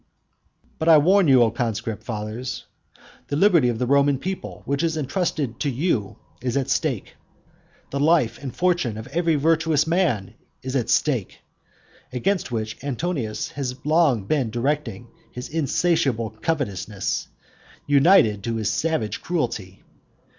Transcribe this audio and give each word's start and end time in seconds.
But 0.79 0.89
I 0.89 0.97
warn 0.97 1.27
you, 1.27 1.43
O 1.43 1.51
conscript 1.51 2.01
fathers, 2.01 2.65
the 3.27 3.35
liberty 3.35 3.69
of 3.69 3.77
the 3.77 3.85
Roman 3.85 4.17
people, 4.17 4.63
which 4.65 4.81
is 4.81 4.97
entrusted 4.97 5.59
to 5.59 5.69
you, 5.69 6.17
is 6.41 6.57
at 6.57 6.71
stake. 6.71 7.17
The 7.91 7.99
life 7.99 8.41
and 8.41 8.51
fortune 8.55 8.97
of 8.97 9.05
every 9.09 9.35
virtuous 9.35 9.85
man 9.85 10.33
is 10.63 10.75
at 10.75 10.89
stake, 10.89 11.41
against 12.11 12.51
which 12.51 12.83
Antonius 12.83 13.49
has 13.49 13.75
long 13.85 14.23
been 14.23 14.49
directing 14.49 15.05
his 15.33 15.47
insatiable 15.49 16.31
covetousness, 16.31 17.27
united 17.85 18.43
to 18.45 18.55
his 18.55 18.71
savage 18.71 19.21
cruelty. 19.21 19.83